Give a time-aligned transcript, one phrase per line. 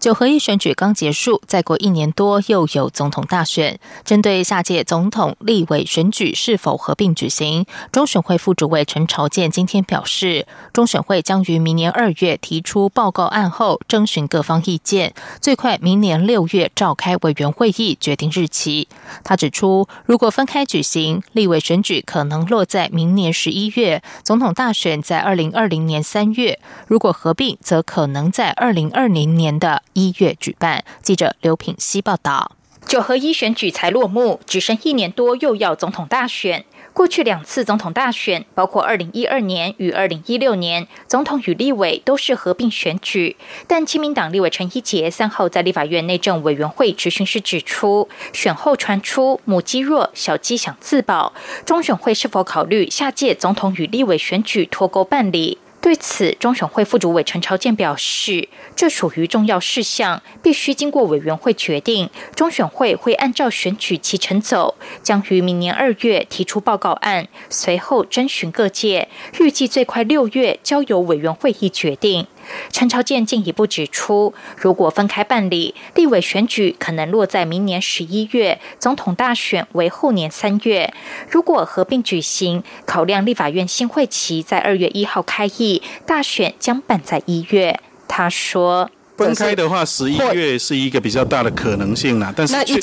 [0.00, 3.80] 九合一选举刚结束，再过一年多又有总统大选。
[4.04, 18.86] 针对下届总统、立委选举是否合并举行，中选会副主委陈朝健今天表示，中选会将于明年二月提出报告案后，征询各方意见，最快明年六月召开委员会议决定日期。
[19.24, 26.54] 他指出，如果分开举行，立委选举可能落在明年十一月，总统大选在二零二零年三月；
[26.86, 29.82] 如果合并，则可能在二零二零年的。
[29.98, 30.84] 一月举办。
[31.02, 32.52] 记者刘品希报道，
[32.86, 36.64] 九合一选举才落幕，只剩一年多，又要总统大选。
[36.92, 43.36] 过去两次总统大选，包括二零一二年与二零一六年，总统与立委都是合并选举。
[43.68, 51.32] 但亲民党立委陈一杰三号在立法院内政委员会质询时指出，选后传出母鸡弱，小鸡想自保，
[51.64, 55.58] 中选会是否考虑下届总统与立委选举脱钩办理？
[55.88, 62.10] 对此，中选会副主委陈朝健表示，这属于重要事项，必须经过委员会决定。
[62.36, 69.08] 中选会会按照选举期程走，将于明年二月提出报告案，随后征询各界，
[69.40, 72.26] 预计最快六月交由委员会议决定。
[72.70, 80.90] 陈朝健进一步指出，如果分开办理，立委选举可能落在明年十一月，总统大选为后年三月；
[81.30, 87.80] 如果合并举行，考量立法院新会期在二月一号开议，大选将办在一月。
[88.06, 88.90] 他说。
[89.18, 92.32] 分开的话，十一月是一个比较大的可能性啦。
[92.36, 92.80] 但是确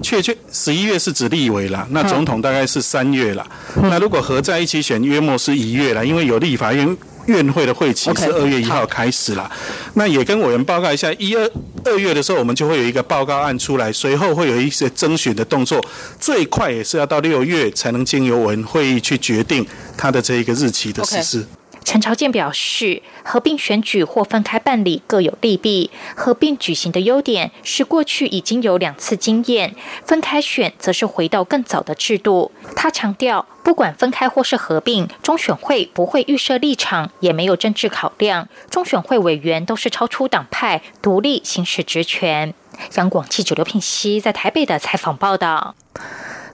[0.00, 3.46] 确确，十一月是指立委啦，那总统大概是三月啦。
[3.82, 6.96] 那如果合在一起选，约莫是一月了，因为有立法院
[7.28, 9.50] 院会的会期是二月一号开始啦。
[9.94, 11.50] 那也跟委员报告一下，一二
[11.84, 15.82] 二月的时候，我们就会有一个报告案出来，随后会有一些征询的动作，
[16.18, 21.46] 最快也是要到六月才能经由委员会议去决定它的这一个日期的实施。
[21.88, 25.90] 陈朝健表示，合并选举或分开办理各有利弊。
[26.14, 32.52] 合并举行的优点是过去已经有两次经验，分开选则是回到更早的制度。
[32.76, 38.50] 他强调，不管分开或是合并，中选会不会预设立场，也没有政治考量。
[38.68, 42.52] 中选会委员都是超出党派，独立行使职权。
[42.96, 45.74] 央广记者刘品熙在台北的采访报道。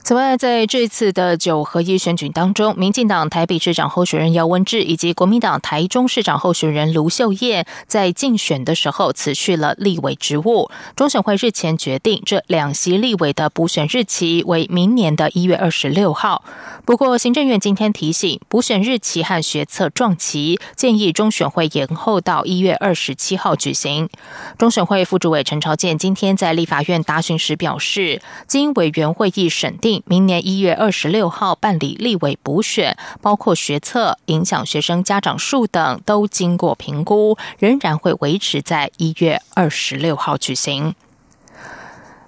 [0.05, 10.69] 此外，在这次的九合一选举当中，民进党台北市长候选人姚文智以及国民党台中市长候选人卢秀燕在竞选的时候辞去了立委职务。
[10.95, 16.43] 中选会日前决定，这两席立委的补选日期为明年的一月二十六号。
[16.85, 24.07] 不过，行政院今天提醒，补选日期和学测撞期，建议中选会延后到一月二十七号举行。
[24.59, 29.94] 中选会副主委陈朝健今天在立法院答询时表示，经委员会议审定。
[30.05, 40.95] 明年一月二十六号办理立委补选，包括学测影响学生家长数等，都经过评估，仍然会维持在一月二十六号举行。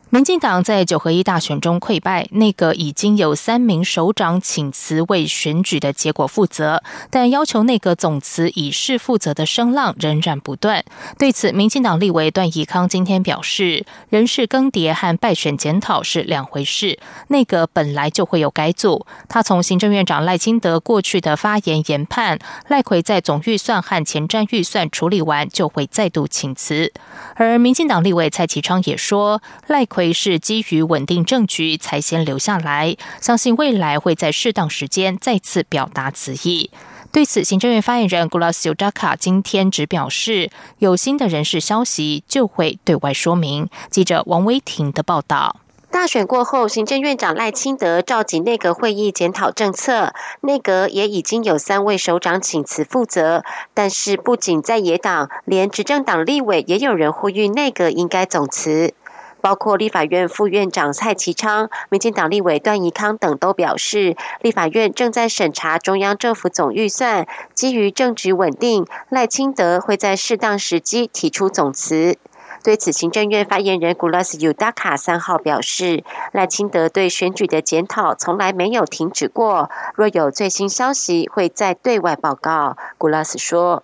[0.10, 10.86] 民进党在九合一大选中溃败，内阁已经有三名首长请辞为选举的结果负责，但要求内阁总辞以示负责的声浪仍然不断。
[11.20, 16.98] 对此，民进党立委段宜康今天表示，人事更迭和败选检讨是两回事，
[17.28, 19.06] 内阁本来就会有改组。
[19.28, 22.40] 他从行政院长赖清德过去的发言研判，
[22.70, 26.94] 赖奎在总预算和前瞻预算处理完就会再度请辞。
[27.36, 29.86] 而民进党立委蔡启昌也说，赖。
[29.98, 36.70] 会是基于稳定政局才先留下来，相信未来会在适当时间再次表达此意。
[37.12, 43.68] 对此，行政院发言人 Gulacio Daka 今天只表示，有新的人事消息就会对外说明。
[43.90, 45.56] 记者王威婷的报道。
[45.90, 53.44] 大选过后，行政院长赖清德召集内阁会议检讨政策，内阁也已经有三位首长请辞负责。
[53.74, 58.94] 但是，不仅在野党，连执政党立委也有人呼吁内阁应该总辞。
[59.42, 72.18] 包括立法院副院长蔡其昌、民进党立委段宜康等都表示，立法院正在审查中央政府总预算，基于政局稳定，赖清德会在适当时机提出总辞。
[72.64, 82.76] 对此，行政院发言人古拉斯尤达卡三号表示，赖清德对选举的检讨从来没有停止过，若有最新消息会再对外报告。
[82.98, 83.84] 古拉斯说，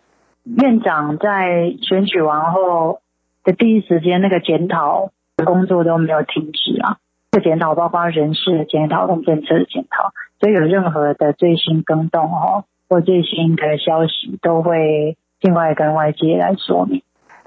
[0.58, 3.00] 院长在选举完后
[3.46, 5.12] 的第一时间那个检讨。
[5.44, 6.98] 工作都没有停止啊，
[7.32, 17.02] 这检讨，包括人事的检讨跟政策的检讨，所以有任何的最新更动哦，或最新的消息，都会尽快跟外界来说明。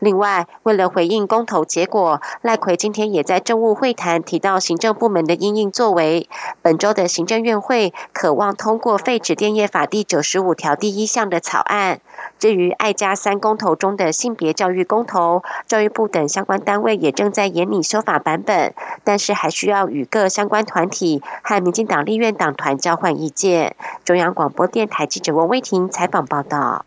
[0.06, 6.28] 另外，为了回应公投结果，赖奎今天也在政务会谈提到行政部门的应应作为。
[6.62, 11.98] 本周的行政院会渴望通过废止电业法第九十五条第一项的草案。
[12.38, 23.74] 至于爱家三公投中的性别教育公投，教育部等相关单位也正在研拟修法版本，但是还需要与各相关团体和民进党立院党团交换意见。
[24.04, 26.84] 中央广播电台记者王威婷采访报道。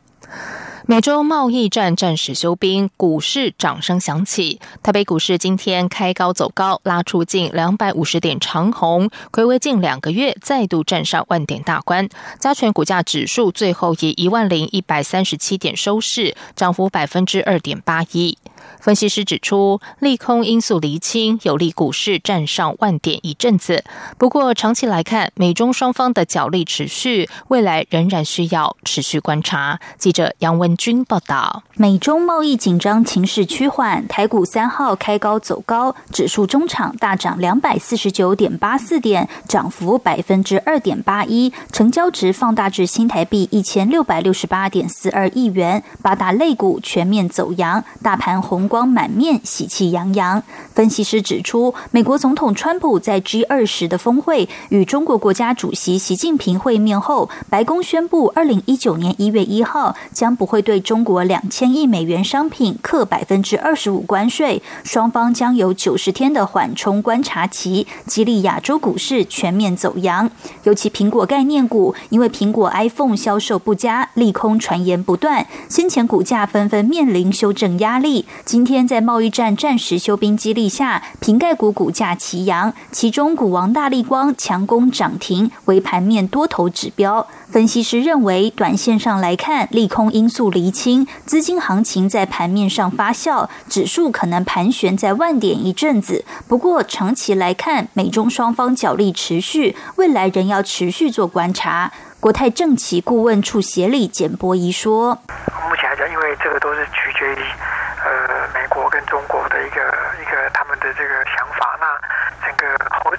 [0.90, 4.60] 美洲贸易战暂时休兵，股市掌声响起。
[4.82, 12.10] 台北股市今天开高走高，拉出近两百五十点长红，回违近两个月再度站上万点大关。
[12.40, 18.36] 加权股价指数最后以一万零一百三十七点收市，涨幅百分之二点八一。
[18.80, 23.84] 分析师指出，利空因素厘清，有利股市站上万点一阵子。
[24.18, 29.82] 不过，长期来看，美中双方的角力持续，未来仍然需要持续观察。
[29.98, 45.84] 记者杨文军报道：美中贸易紧张情势趋缓，台股三号开高走高，指数中场大涨两百四十九点八四点，涨幅百分之二点八一，成交值放大至新台币一千六百六十八点四二亿元。
[46.02, 48.69] 八大类股全面走阳，大盘红。
[48.70, 50.42] 光满面，喜气洋洋。
[50.74, 70.30] 分析师指出，美国总统川普在 G 二十的峰会与中国国家主席习近平会面后，白宫宣布，二零一九年一月一号将不会对中国两千亿美元商品课百分之二十五关税，双方将有九十天的缓冲观察期，激励亚洲股市全面走阳。
[70.64, 78.26] 尤其苹果概念股，因为苹果 iPhone 销售不佳，利空传言不断，先前股价纷纷面临修正压力。
[78.46, 87.26] 今今天在贸易战暂时休兵激励下，瓶盖股股价齐扬，其中股王大力光强攻涨停，为盘面多头指标。
[87.50, 96.26] 分析师认为，短线上来看，利空因素厘清，资金行情在盘面上发酵，指数可能盘旋在万点一阵子。
[96.50, 101.94] 不过长期来看，美中双方角力持续，未来仍要持续做观察。
[102.20, 105.18] 国泰政企顾问处协理简博仪说
[105.70, 107.46] ：“目前来讲，因为这个都是取决于。”
[108.10, 109.82] 呃，美国跟中国的一个
[110.20, 111.86] 一个他们的这个想法，那
[112.44, 112.66] 整个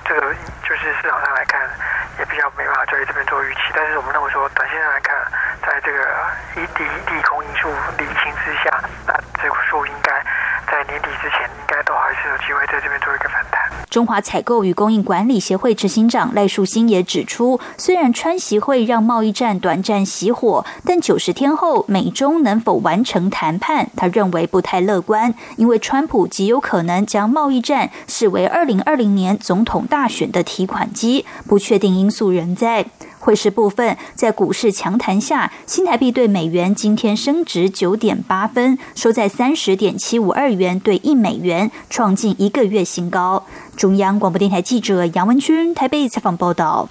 [0.04, 0.34] 这个
[0.66, 1.62] 就是市场上来看，
[2.18, 3.60] 也比较没办法在这边做预期。
[3.72, 5.14] 但是我们认为说，短线上来看，
[5.62, 6.02] 在这个
[6.56, 10.10] 一利利空因素理清之下，那这棵树应该。
[10.70, 11.82] 在年底之前，应该
[12.28, 13.60] 有机会在这边做一个反弹。
[13.88, 32.86] 中华采购与供应管理协会执行长赖树新也指出，虽然川协会让贸易战短暂熄火，但九十天后美中能否完成谈判，他认为不太乐观，因为川普极有可能将贸易战视为二零二零年总统大选的提款机，不确定因素仍在。
[33.20, 43.46] 汇市部分，在股市强弹下，新台币对美元今天升值九点八分，收在三十点七五二元兑一美元，创近一个月新高。
[43.76, 46.88] 中央广播电台记者杨文君台北采访报道。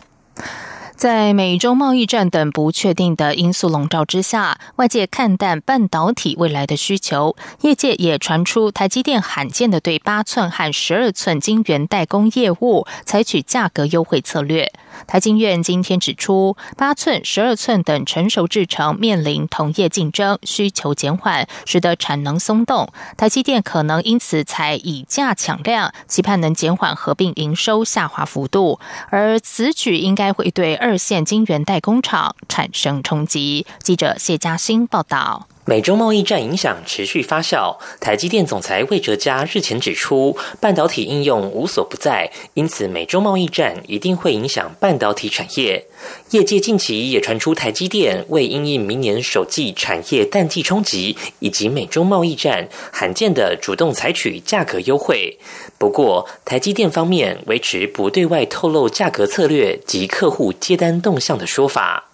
[1.00, 7.38] 在美中贸易战等不确定的因素笼罩之下，外界看淡半导体未来的需求。
[7.62, 14.74] 业界也传出台积电罕见的对八寸和十二寸晶圆代工业务采取价格优惠策略。
[15.08, 22.92] 台经院今天指出，八寸、十二寸等成熟制程面临同业竞争，需求减缓，使得产能松动。
[23.16, 28.82] 台积电可能因此才以价抢量，期盼能减缓合并营收下滑幅度。
[29.10, 33.68] 而此举应该会对二二线晶圆代工厂产生冲击。
[33.84, 35.48] 记者谢嘉欣报道。
[35.70, 45.86] 美中贸易战影响持续发酵，台积电总裁魏哲嘉日前指出，半导体应用无所不在，因此美中贸易战一定会影响半导体产业。
[46.32, 55.38] 业界近期也传出台积电为因应明年首季产业淡季冲击，以及美中贸易战罕见的主动采取价格优惠。
[55.78, 62.09] 不过，台积电方面维持不对外透露价格策略及客户接单动向的说法。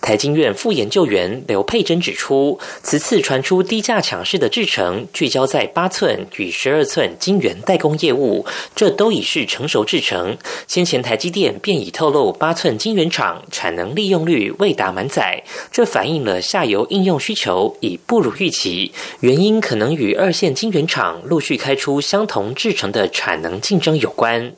[0.00, 10.36] 台经院副研究员刘佩珍指出，此次传出低价抢市的制程聚焦在八寸与十二寸晶圆代工业务，这都已是成熟制程。
[10.66, 18.92] 先前台积电便已透露，八寸晶圆厂产能利用率未达满载，这反映了下游应用需求已不如预期。
[19.20, 24.52] 原因可能与二线晶圆厂陆续开出相同制程的产能竞争有关。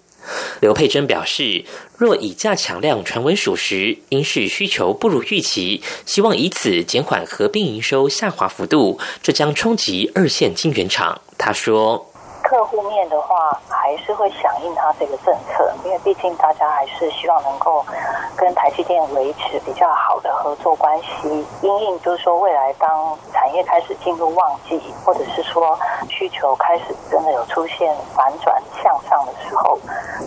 [0.60, 1.64] 刘佩珍表示，
[1.96, 11.20] 若以价抢量传闻属实，应是需求不如预期，希望以此减缓合并营收下滑幅度，这将冲击二线晶圆厂。
[11.38, 12.06] 他说。
[12.42, 17.84] 客户面的话，还是会响应他这个政策，因为毕竟大家还是希望能够
[18.36, 21.44] 跟台积电维持比较好的合作关系。
[21.60, 25.76] 因应就是说，未来当产业开始进入旺季，或者是说
[26.08, 29.76] 需求开始真的有出现反转向上的时候，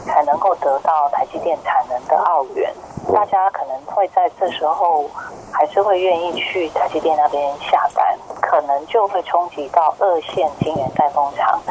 [0.06, 2.70] 才能够得到台积电产能的澳元。
[3.14, 5.10] 大家可能会在这时候
[5.54, 11.62] 还是会愿意去台积电那边下单，可能就会冲击到二线晶圆代工厂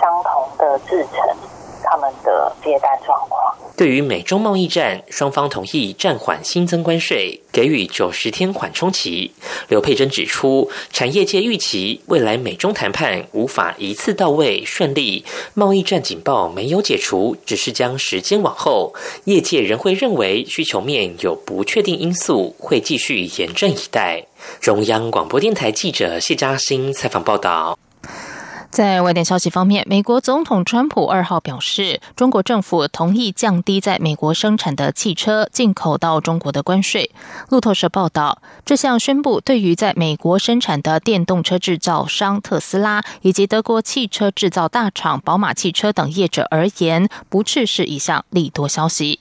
[0.00, 1.36] 相同的制程
[1.82, 3.54] 他们的接单状况。
[3.76, 9.32] 对于美中贸易战，双方同意暂缓新增关税，给予九十天缓冲期。
[9.68, 18.92] 刘佩珍指出，产业界预期未来美中谈判无法一次到位顺利，贸易战警报没有解除，只是将时间往后。
[19.24, 24.26] 业界仍会认为需求面有不确定因素，会继续严阵以待。
[24.60, 27.78] 中央广播电台记者谢嘉欣采访报道。
[28.70, 37.10] 在外电消息方面，美国总统川普二号表示，中国政府同意降低在美国生产的汽车进口到中国的关税。
[37.48, 49.18] 路透社报道，这项宣布对于在美国生产的电动车制造商特斯拉以及德国汽车制造大厂宝马汽车等业者而言，不啻是一项利多消息。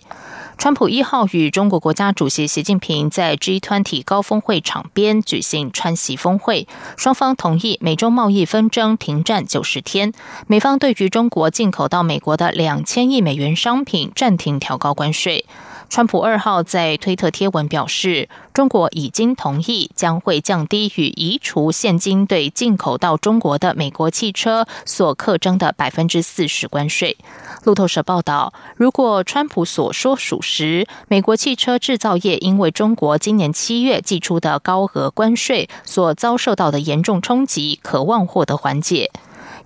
[0.59, 10.11] 川普一号与中国国家主席习近平在 G20 高峰会场边举行川习峰会，双方同意美中贸易纷争停战九十天，
[10.47, 15.45] 美方对于中国进口到美国的两千亿美元商品暂停调高关税。
[15.89, 27.17] 川普二号在推特贴文表示，中国已经同意将会降低与移除现今对进口到中国的美国汽车所课征的百分之四十关税。
[27.63, 39.09] 路透社报道，如果川普所说属实，美国汽车制造业因为中国今年七月寄出的高额关税所遭受到的严重冲击，渴望获得缓解。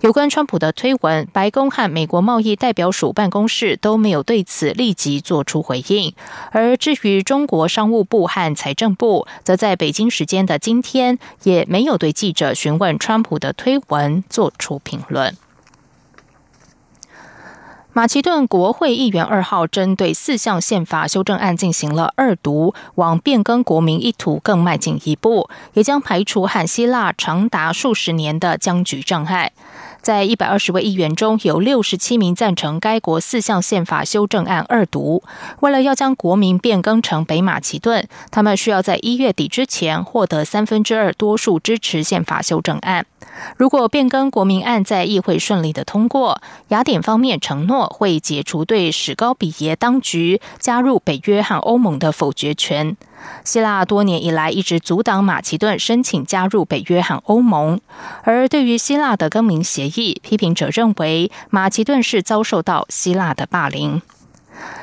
[0.04, 6.12] 有关川普的推文，白宫和美国贸易代表署办公室都没有对此立即做出回应。
[6.50, 15.34] 而至于中国商务部和财政部，则在北京时间的今天也没有对记者询问川普的推文做出评论。
[17.94, 29.52] 马其顿国会议员二号针对四项宪法修正案进行了二读，往变更国民意图更迈进一步，也将排除和希腊长达数十年的僵局障碍。
[30.04, 35.22] 在一百二十位议员中，有六十七名赞成该国四项宪法修正案二读。
[35.60, 43.06] 为了要将国民变更成北马其顿，他们需要在一月底之前获得三分之二多数支持宪法修正案。
[43.56, 52.94] 如果变更国民案在议会顺利的通过，雅典方面承诺会解除对史高比耶当局加入北约和欧盟的否决权。
[53.44, 57.80] 希腊多年以来一直阻挡马其顿申请加入北约和欧盟，
[58.22, 64.02] 而对于希腊的更名协议，批评者认为马其顿是遭受到希腊的霸凌。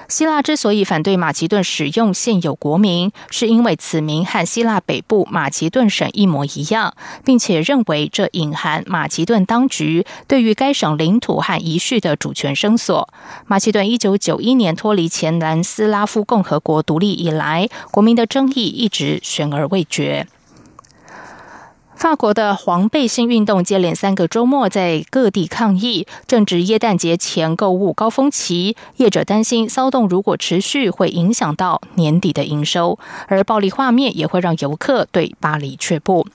[0.08, 13.08] 希腊之所以反对马其顿使用现有国名，是因为此名和希腊北部马其顿省一模一样，并且认为这隐含马其顿当局对于该省领土和遗绪的主权声索。
[13.48, 20.28] 马其顿一九九一年脱离前南斯拉夫共和国独立以来，国民的争议一直悬而未决。
[22.02, 36.26] 法国的黄背心运动接连三个周末在各地抗议，正值耶诞节前购物高峰期，业者担心骚动如果持续，会影响到年底的营收，而暴力画面也会让游客对巴黎却步。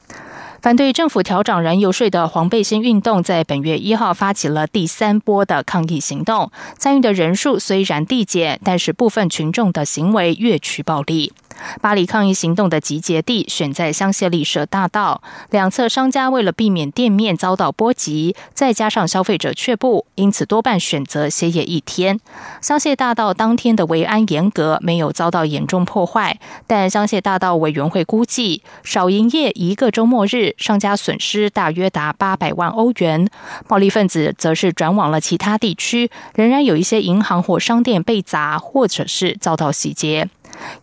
[0.62, 6.52] 反对政府调涨燃油税的黄背心运动，在本月一号发起了第三波的抗议行动。
[6.78, 11.32] 参与的人数虽然递减，但是部分群众的行为越趋暴力。
[11.80, 22.18] 巴黎抗议行动的集结地选在香榭丽舍大道，两侧商家为了避免店面遭到波及，再加上消费者却步，因此多半选择歇业一天。
[22.60, 33.28] 香榭大道当天的维安严格，没有遭到严重破坏，但香榭大道委员会估计，少营业一个周末日，商家损失大约达八百万欧元。
[33.68, 40.28] 暴力分子则是转往了其他地区，仍然有一些银行或商店被砸，或者是遭到洗劫。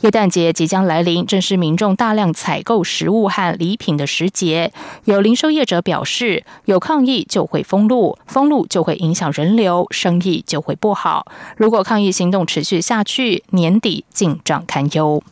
[0.01, 4.71] 耶诞节即将来临，正是民众大量采购食物和礼品的时节。
[5.05, 11.25] 有零售业者表示，有抗议就会封路，封路就会影响人流，生意就会不好。
[11.57, 15.23] 如果抗议行动持续下去，年底进账堪忧。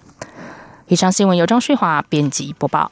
[0.87, 2.91] 以上新闻由张旭华编辑播报。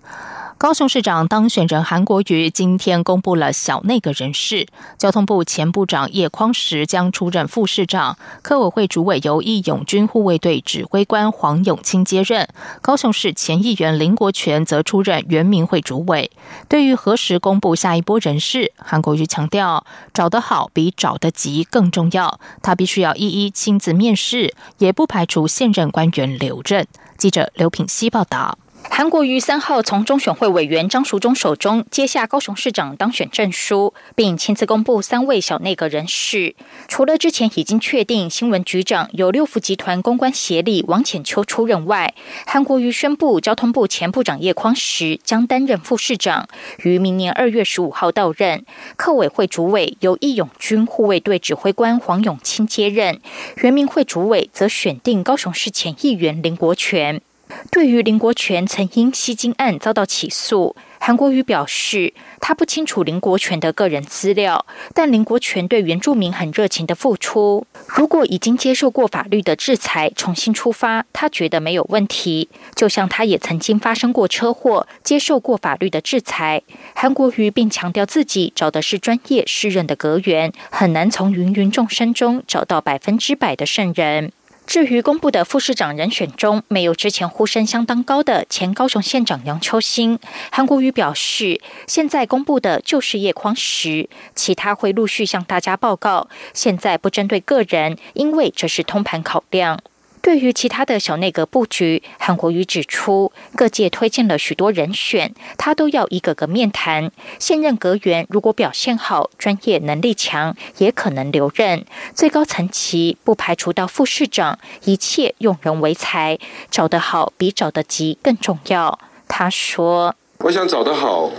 [0.61, 12.47] 高雄市长当选人韩国瑜今天公布了小内阁人事，交通部前部长叶匡时将出任副市长，科委会主委由义勇军护卫队指挥官黄永清接任，
[12.79, 16.29] 高雄市前议员林国权则出任原民会主委。
[16.69, 26.85] 对于何时公布下一波人事，韩国瑜强调，找得好比找得急更重要，他必须要一一亲自面试，也不排除现任官员留任。
[27.17, 28.59] 记者刘品希报道。
[28.93, 36.53] 韩国瑜三号从中选会委员张淑忠手中接下高雄市长当选证书，并亲自公布三位小内阁人士。
[36.89, 42.13] 除了之前已经确定新闻局长由六福集团公关协理王浅秋出任外，
[42.45, 46.49] 韩国瑜宣布交通部前部长叶匡时将担任副市长，
[46.83, 48.65] 于明年二月十五号到任。
[48.97, 53.21] 客委会主委由义勇军护卫队指挥官黄永清接任，
[53.61, 57.21] 原民会主委则选定高雄市前议员林国权。
[57.69, 67.65] 对于林国权曾因吸金案遭到起诉，韩国瑜表示，他不清楚林国权的个人资料，但林国权对原住民很热情的付出。
[67.87, 72.49] 如果已经接受过法律的制裁，重新出发，他觉得没有问题。
[72.75, 76.61] 就像他也曾经发生过车祸，接受过法律的制裁。
[76.93, 84.31] 韩国瑜并强调自己找的是专业适任的阁员，很难从芸芸众生中找到百分之百的圣人。
[84.71, 90.17] 至于公布的副市长人选中，没有之前呼声相当高的前高雄县长杨秋兴。
[90.49, 96.29] 韩国瑜表示，现在公布的就是叶匡时，其他会陆续向大家报告。
[96.53, 99.77] 现在不针对个人，因为这是通盘考量。
[100.21, 107.11] 对于其他的小内阁布局，韩国瑜指出，各界推荐了许多人选，他都要一个个面谈。
[107.39, 111.83] 现任阁员如果表现好、专业能力强，也可能留任。
[112.13, 116.37] 最高层级不排除到副市长，一切用人为才，
[116.69, 118.99] 找得好比找得急更重要。
[119.27, 121.31] 他说：“我想找得好，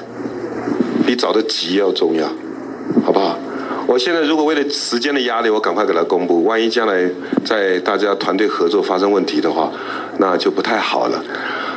[1.06, 2.26] 比找得急要重要，
[3.04, 3.38] 好不好？”
[3.86, 7.10] 我现在如果为了时间的压力，我赶快给他公布，万一将来
[7.44, 9.70] 在大家团队合作发生问题的话，
[10.18, 11.22] 那就不太好了。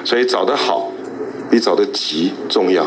[0.03, 0.91] 所以找得好，
[1.49, 2.85] 比找得急重要。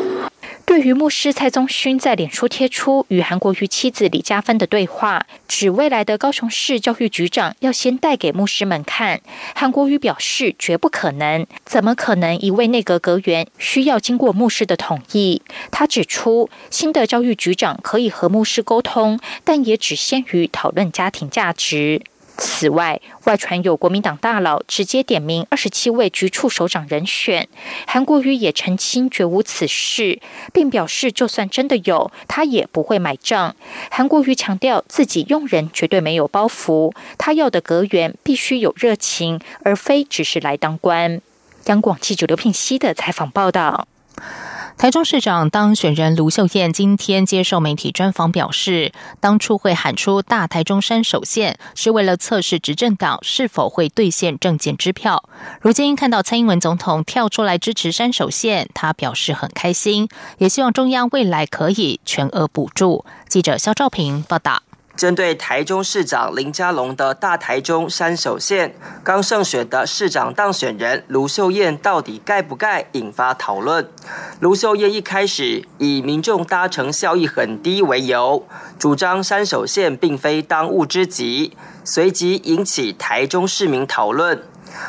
[0.68, 9.22] 对于牧师蔡宗勋在脸书贴出与韩国瑜妻子李嘉芬的对话，指未来的高雄市教育局长要先带给牧师们看，
[9.54, 15.40] 韩国瑜表示绝不可能，怎么可能一位内阁阁员需要经过牧师的同意？
[15.70, 22.02] 他指出，新的教育局长可以和牧师沟通，但也只限于讨论家庭价值。
[22.40, 27.48] 此外，外传有国民党大佬直接点名二十七位局处首长人选，
[27.86, 30.20] 韩国瑜也澄清绝无此事，
[30.52, 33.56] 并表示就算真的有，他也不会买账。
[33.90, 41.20] 韩国瑜强调自己用人绝对没有包袱，他要的阁员必须有热情，而非只是来当官。
[41.66, 43.88] 央广记者刘聘熙的采访报道。
[44.78, 55.24] 台中市长当选人卢秀燕今天接受媒体专访表示，当初会喊出“大台中山首线”，是为了测试执政党是否会兑现政见支票。
[55.60, 63.04] 如今看到蔡英文总统跳出来支持山首线，他表示很开心，也希望中央未来可以全额补助。
[63.28, 64.62] 记者肖兆平报道。
[64.98, 73.88] 针对台中市长林佳龙的大台中山手线刚胜选的市长当选人卢秀燕到底盖不盖，引发讨论。
[74.40, 78.44] 卢秀燕一开始以民众搭乘效益很低为由，
[78.76, 84.42] 主张山手线并非当务之急，随即引起台中市民讨论。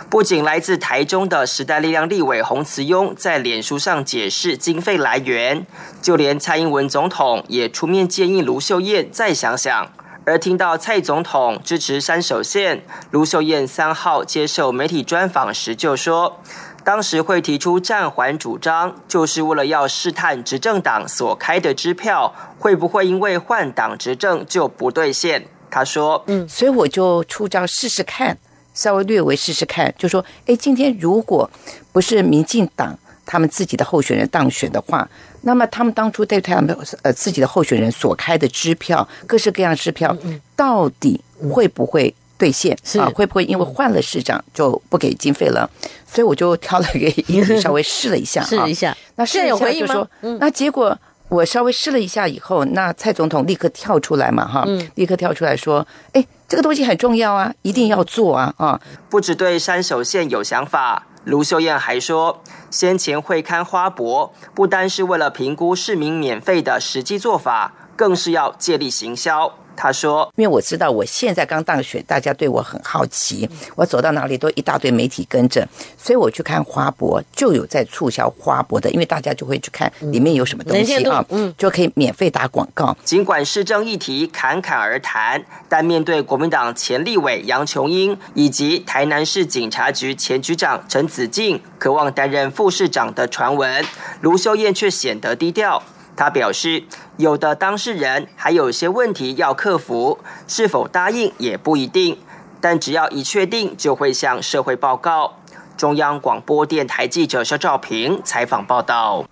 [0.09, 5.65] 不仅来自台中的时代力量立委洪慈庸在脸书上解释经费来源，
[6.01, 9.91] 就连蔡英文总统也出面建议卢秀燕再想想。
[10.25, 16.39] 而听到蔡总统支持山手线，卢秀燕三号接受媒体专访时就说，
[16.83, 25.47] 当时会提出暂缓主张，就是为了要试探执政党所开的支票会不会因为换党执政就不兑现。
[25.71, 28.37] 他说：“嗯，所以我就出招试试看，
[28.79, 31.49] 稍微略微试试看，就说，哎，今天如果
[31.91, 35.05] 不是民进党他们自己的候选人当选的话。”
[35.43, 40.15] 那么他们当初对他们呃自己的候选人所开的支票，各式各样支票，
[40.55, 41.19] 到底
[41.53, 43.07] 会不会兑现啊？
[43.15, 45.69] 会不会因为换了市长就不给经费了？
[46.05, 48.95] 所以我就挑了一个议题稍微试了一下，试一下。
[49.15, 50.09] 那试一下就说，
[50.41, 50.97] 那结果
[51.29, 54.65] 我稍微试了一下以后，那蔡总统立刻跳出来嘛，哈，
[54.95, 56.25] 立刻跳出来说，哎。
[56.49, 58.51] 这个东西很重要啊，一定要做啊！
[58.57, 69.53] 啊，不只对山手线有想法，卢秀燕还说，先前会刊花博，不单是为了评估市民免费的实际做法，更是要借力行销。
[69.81, 75.65] 他说：“因为我知道我现在刚当选，大家对我很好奇，我走到哪里都一大堆媒体跟着，
[75.97, 82.95] 所以我去看花博，就有在促销花博的，因为大家就会去看里面有什么东西啊，嗯，就可以免费打广告。
[83.05, 93.85] 尽管市政议题侃侃而谈，但面对国民党前立委杨琼英以及台南市警察局前局长陈子敬渴望担任副市长的传闻，
[94.19, 95.81] 卢秀燕却显得低调。”
[96.19, 96.83] 他表示，
[97.15, 102.19] 有的当事人还有些问题要克服，是否答应也不一定，
[102.59, 105.35] 但只要一确定，就会向社会报告。
[105.77, 109.23] 中央广播电台记者肖兆平采访报道。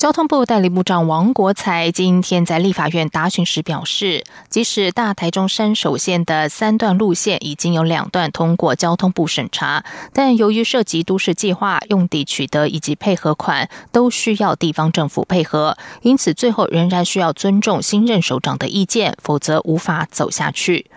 [0.00, 9.84] 交通部代理部长王国才今天在立法院答询时表示，即使大台中山手线的三段路线已经有两段通过交通部审查，
[10.14, 20.90] 但由于涉及都市计划、用地取得以及配合款，都需要地方政府配合，因此最后仍然需要尊重新任首长的意见，否则无法走下去。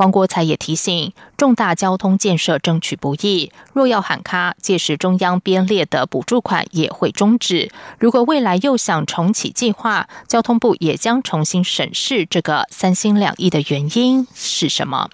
[0.00, 7.70] 王国才也提醒，重大交通建设争取不易，若要喊卡，届时中央编列的补助款也会终止。
[7.98, 15.10] 如果未来又想重启计划，交通部也将重新审视这个三心两意的原因是什么。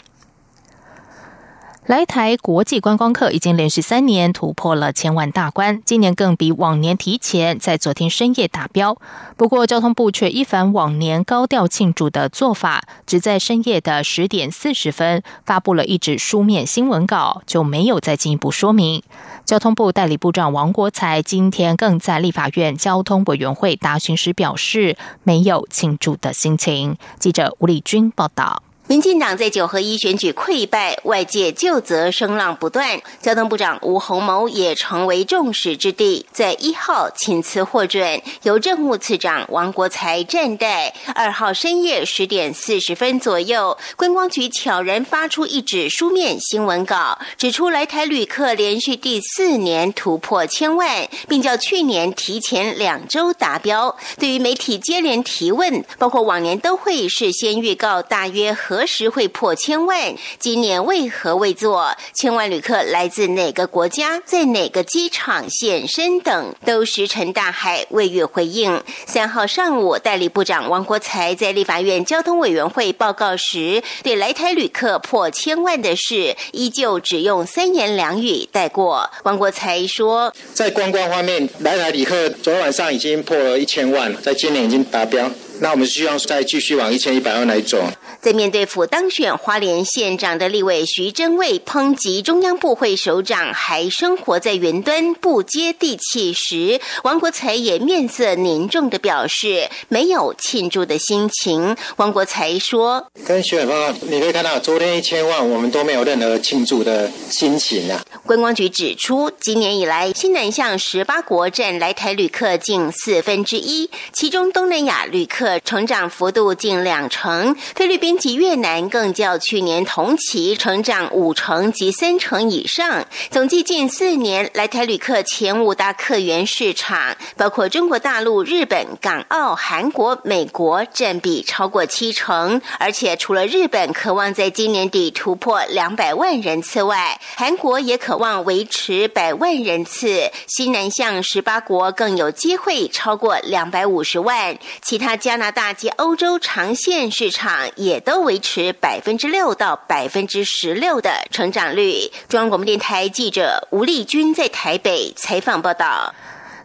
[1.87, 8.99] 来台国际观光客已经连续三年突破了千万大关，今年更比往年提前，在昨天深夜达标。
[9.37, 19.05] 不过，交通部却一反往年高调庆祝的做法，只在深夜的十点四十分发布了一纸书面新闻稿，就没有再进一步说明。
[19.45, 26.97] 交通部代理部长王国才今天更在立法院交通委员会答询时表示，没有庆祝的心情。
[27.21, 28.65] 记者吴丽君报道。
[28.89, 33.01] 民进党在九合一选举溃败，外界就责声浪不断。
[33.21, 40.95] 交通部长吴鸿谋也成为众矢之的，在一号请辞获准，由政务次长王国才暂代。
[41.17, 53.97] 二号深夜十点四十分左右，观光局悄然发出一纸书面新闻稿，指出来台旅客连续第四年突破千万，并较去年提前两周达标。
[54.17, 58.76] 对于媒体接连提问，包括往年都会事先预告大约和。
[58.77, 60.15] 何时会破千万？
[60.39, 61.97] 今年为何未做？
[62.13, 64.21] 千万旅客来自哪个国家？
[64.27, 66.21] 在哪个机场现身？
[66.21, 68.83] 等都石沉大海，未予回应。
[69.07, 79.11] 三号上午，代理部长王国才在立法院交通委员会报告时，对来台旅客破千万的事，依旧只用三言两语带过。
[79.23, 87.83] 王国才说：“在观光方面，来台旅客昨晚上已经破了一千万，在今年已经达标。”那我们希望再继续往一千一百万来走。
[88.27, 101.77] 在面对府当选花莲县长的立委徐祯卫抨击中央部会首长还生活在云端不接地气时，王国才也面色凝重的表示没有庆祝的心情。
[101.99, 115.61] 王国才说：“跟徐委报告，你可以看到昨天一千万，我们都没有任何庆祝的心情啊。”观光局指出，今年以来新南向十八国占来台旅客近四分之一，其中东南亚旅客。
[115.61, 123.07] 成长幅度近两成，菲律宾及越南更较去年同期成长五成及三成以上。
[123.31, 132.61] 总计近四年来台旅客前五大客源市场，包括中国大陆、日本、港澳、韩国、美国，占比超过七成。
[132.81, 140.29] 而且除了日本渴望在今年底突破两百万人次外，韩国也渴望维持百万人次。
[140.49, 145.37] 西南向十八国更有机会超过两百五十万，其他加。
[145.37, 152.09] 加拿大及欧洲长线市场也都维持百分之六到百分之十六的成长率。
[152.29, 156.15] 中央广播电台记者吴丽君在台北采访报道。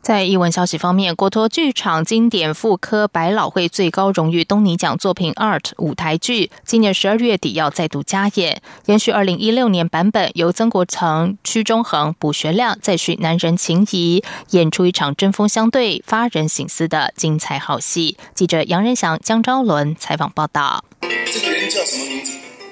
[0.04, 18.18] 在译文消息方面，国托剧场经典复刻百老汇最高荣誉东尼奖作品《Art》舞台剧，今年十二月底要再度加演，延续二零一六年版本，由曾国成、屈中恒、卜学亮再续男人情谊，演出一场针锋相对、发人省思的精彩好戏。
[18.36, 20.84] 记者杨仁祥、江昭伦采访报道。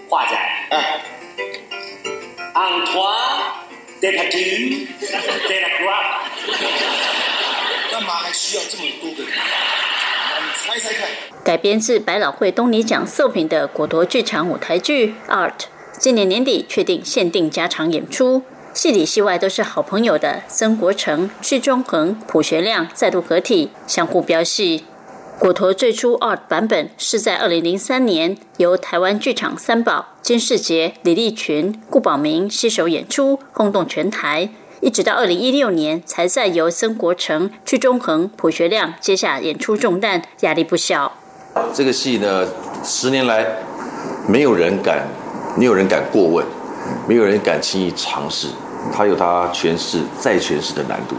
[0.10, 0.18] 这个人叫什么名字？
[0.18, 0.36] 画家
[0.70, 0.76] 啊
[2.56, 3.60] ，Antoine。
[7.92, 9.34] 干嘛还需要这么多个人？
[10.56, 11.10] 猜猜看。
[11.44, 15.52] 改编自百老汇东尼奖作品的果陀剧场舞台剧《Art》，
[15.98, 18.44] 今年年底确定限定加场演出，
[18.74, 24.86] 戏里戏外都是好朋友的曾国成、屈中恒、朴学亮再度合体，相互飙戏。
[25.40, 34.50] 果陀最初 Art 版本是在二零零三年由台湾剧场三宝金世杰、李立群、顾宝明携手演出，轰动全台。
[34.82, 41.14] 一直到二零一六年才再由曾国成、屈中恒、朴学亮接下演出重担，压力不小。
[41.74, 42.46] 这个戏呢，
[42.84, 43.48] 十年来
[44.28, 45.08] 没有人敢，
[45.58, 46.46] 没有人敢过问，
[47.08, 48.50] 没有人敢轻易尝试，
[48.94, 51.16] 它有它诠释再诠释的难度。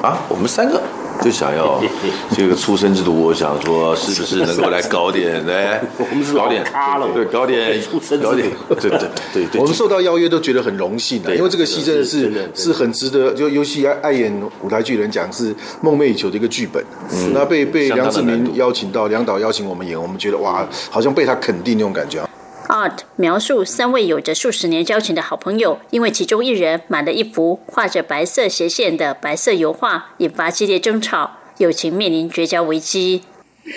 [0.00, 0.80] 啊，我们三个。
[1.22, 1.82] 就想要
[2.36, 9.00] 这个出生之度，我想说是不是能够来搞点 哎，我们是搞点咖了，对，搞点出生搞点，对对
[9.32, 9.60] 对对。
[9.60, 16.84] 我们受到邀约都觉得很荣幸的，因为这个戏真的是是很值得，就尤其爱爱演舞台剧人讲是梦寐以求的一个剧本。
[17.32, 22.27] 那被被梁志明邀请到，梁导邀请我们演，我们觉得哇，好像被他肯定那种感觉。
[22.68, 33.24] Art 描述三位有着数十年交情的好朋友，因为其中一人买了一幅画着白色斜线的白色油画，引发激烈争吵，友情面临绝交危机。
[33.64, 33.72] 你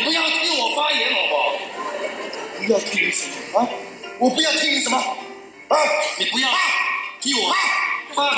[0.00, 1.52] 不要听我发言好不好？
[2.58, 3.68] 不要听什么啊？
[4.20, 5.76] 我不要听你什么啊？
[6.18, 6.48] 你不要
[7.20, 7.56] 听我啊
[8.14, 8.30] 啊？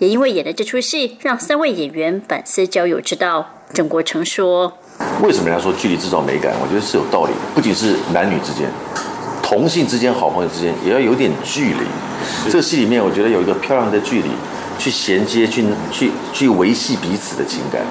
[0.00, 3.46] 也因为演了这出戏，让三位演员反思交友之道。
[3.74, 4.72] 郑国成说
[5.22, 6.54] ：“为什么人家说距离制造美感？
[6.62, 7.38] 我觉得是有道理的。
[7.54, 8.66] 不仅是男女之间，
[9.42, 11.84] 同性之间、好朋友之间，也要有点距离。
[12.46, 14.30] 这个戏里面，我觉得有一个漂亮的距离，
[14.78, 17.82] 去衔接、去去去维系彼此的情感。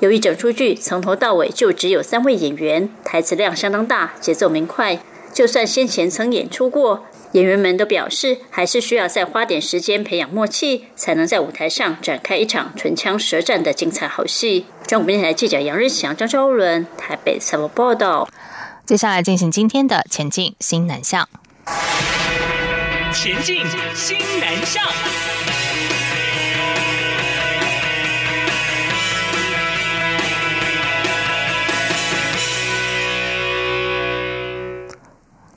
[0.00, 5.00] 由于整出剧从头到尾就只有三位演员，台词量相当大，节奏明快，
[5.32, 14.66] 就算先前曾演出过。”演员们都表示，还是需要再花点时间培养默契，才能在舞台上展开一场唇枪舌战的精彩好戏。
[14.86, 18.28] 中国电台记者杨日祥、张昭伦台北采访报道。
[18.84, 21.28] 接下来进行今天的前进新南向。
[23.12, 23.56] 前进
[23.94, 24.84] 新南向。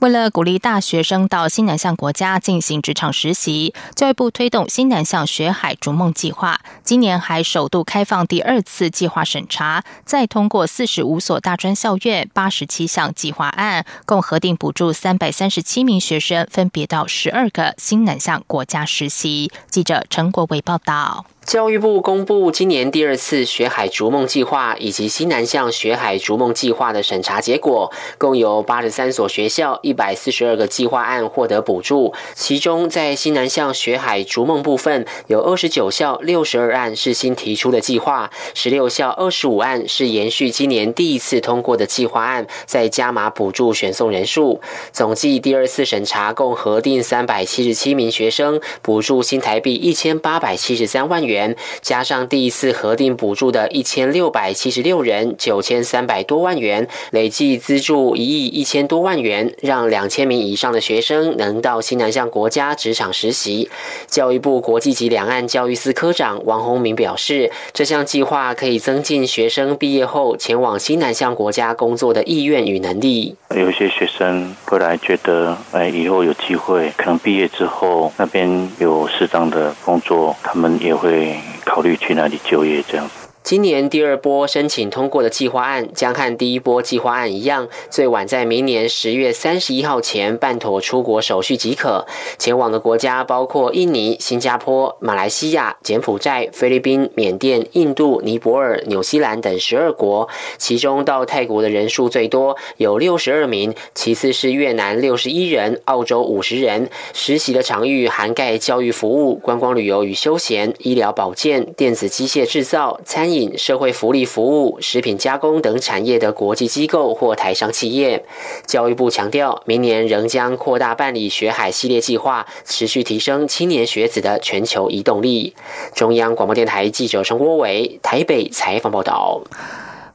[0.00, 6.58] 为了鼓励大学生到新南向国家进行职场实习，教育部推动新南向学海逐梦计划。
[6.82, 19.52] 今年还首度开放第二次计划审查，再通过四十五所大专校院八十七项计划案，共核定补助三百三十七名学生，分别到十二个新南向国家实习。
[19.68, 21.26] 记者陈国伟报道。
[21.50, 32.14] 教育部公布今年第二次学海逐梦计划以及西南向学海逐梦计划的审查结果，共有八十三所学校、一百四十二个计划案获得补助。
[32.36, 44.60] 其中，在西南向学海逐梦部分，有二十九校六十二案是新提出的计划，十六校二十五案是延续今年第一次通过的计划案，再加码补助选送人数。
[44.92, 51.39] 总计第二次审查共核定三百七十七名学生，补助新台币一千八百七十三万元。
[51.80, 63.68] 加上第一次核定补助的一千六百七十六人，九千三百多万元，累计资助一亿一千多万元，让两千名以上的学生能到新南向国家职场实习。
[64.06, 73.36] 教育部国际级两岸教育司科长王宏明表示，这项计划可以增进学生毕业后前往新南向国家工作的意愿与能力。
[73.56, 81.29] 有些学生后来觉得，哎，以后有机会，可能毕业之后那边有适当的工作，他们也会。
[81.64, 83.08] 考虑去哪里就业这样。
[83.50, 92.06] 今年第二波申请通过的计划案，将和第一波计划案一样，最晚在明年十月三十一号前办妥出国手续即可。
[92.38, 100.28] 前往的国家包括印尼、新加坡、马来西亚、柬埔寨、菲律宾、缅甸、印度、尼泊尔、纽西兰等十二国。
[100.56, 106.88] 其中到泰国的人数最多，有六十二名；其次是越南六十一人，澳洲五十人。
[107.12, 113.39] 实习的场域涵盖教育服务、观光旅游与休闲、医疗保健、电子机械制造、餐饮。
[113.56, 118.24] 社会福利服务、食品加工等产业的国际机构或台商企业，
[118.66, 125.54] 教育部强调，明年仍将扩大办理学海系列计划，持续提升青年学子的全球移动力。
[125.94, 129.42] 中央广播电台记者陈国伟台北采访报道。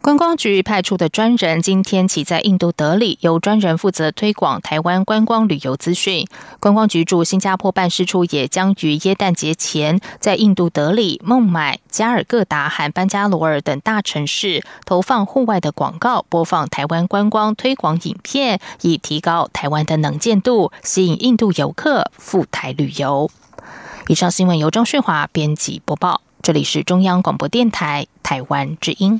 [0.06, 6.28] 观光局派出的专人今天起在印度德里，由专人负责推广台湾观光旅游资讯。
[6.60, 23.32] 观光局驻新加坡办事处也将于耶诞节前，在印度德里、孟买、加尔各答和班加罗尔等大城市投放户外的广告，播放台湾观光推广影片，以提高台湾的能见度，吸引印度游客赴台旅游。
[24.08, 29.20] 以上新闻由张旭华编辑播报，这里是中央广播电台台湾之音。